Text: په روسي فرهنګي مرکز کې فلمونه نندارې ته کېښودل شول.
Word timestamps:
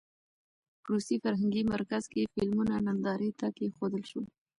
په 0.81 0.85
روسي 0.93 1.15
فرهنګي 1.23 1.63
مرکز 1.73 2.03
کې 2.13 2.31
فلمونه 2.33 2.73
نندارې 2.87 3.29
ته 3.39 3.47
کېښودل 3.57 4.03
شول. 4.11 4.25